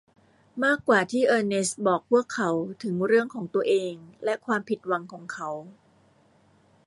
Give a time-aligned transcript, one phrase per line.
[0.63, 2.49] มากกว่าที่เออร์เนสต์บอกพวกเขา
[2.83, 3.93] ถึงเรื่องของตัวเอง
[4.23, 5.49] และความผิดหวังของเขา